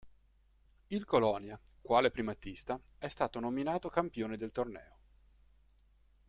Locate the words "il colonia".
0.87-1.59